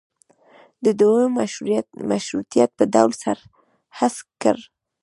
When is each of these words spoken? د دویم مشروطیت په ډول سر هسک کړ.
د 0.83 0.85
دویم 0.99 1.31
مشروطیت 2.11 2.69
په 2.77 2.83
ډول 2.93 3.11
سر 3.23 3.37
هسک 3.97 4.25
کړ. 4.41 4.57